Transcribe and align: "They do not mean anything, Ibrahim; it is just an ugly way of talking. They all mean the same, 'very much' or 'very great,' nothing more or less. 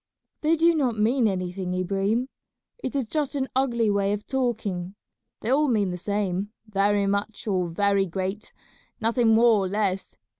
"They 0.41 0.55
do 0.55 0.73
not 0.73 0.97
mean 0.97 1.27
anything, 1.27 1.75
Ibrahim; 1.75 2.27
it 2.79 2.95
is 2.95 3.05
just 3.05 3.35
an 3.35 3.47
ugly 3.55 3.87
way 3.91 4.13
of 4.13 4.25
talking. 4.25 4.95
They 5.41 5.51
all 5.51 5.67
mean 5.67 5.91
the 5.91 5.97
same, 5.99 6.51
'very 6.65 7.05
much' 7.05 7.45
or 7.45 7.67
'very 7.69 8.07
great,' 8.07 8.51
nothing 8.99 9.27
more 9.27 9.59
or 9.63 9.67
less. 9.67 10.17